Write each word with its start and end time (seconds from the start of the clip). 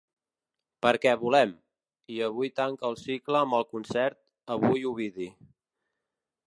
Perquè 0.85 1.11
volem!’ 1.23 1.51
i 2.15 2.17
avui 2.29 2.51
tanca 2.61 2.89
el 2.91 2.99
cicle 3.03 3.39
amb 3.41 3.59
el 3.59 3.69
concert 3.75 4.21
‘Avui 4.59 4.87
Ovidi’. 4.95 5.31